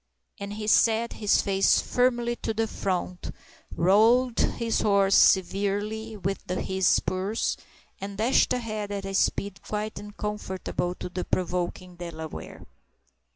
And 0.39 0.53
he 0.53 0.65
set 0.65 1.13
his 1.13 1.43
face 1.43 1.79
firmly 1.79 2.35
to 2.37 2.55
the 2.55 2.65
front, 2.65 3.29
roweled 3.75 4.35
the 4.57 4.69
horse 4.83 5.13
severely 5.13 6.17
with 6.17 6.49
his 6.49 6.87
spurs, 6.87 7.55
and 7.99 8.17
dashed 8.17 8.51
ahead 8.51 8.91
at 8.91 9.05
a 9.05 9.13
speed 9.13 9.61
quite 9.61 9.99
uncomfortable 9.99 10.95
to 10.95 11.07
the 11.07 11.23
provoking 11.23 11.97
Delaware. 11.97 12.65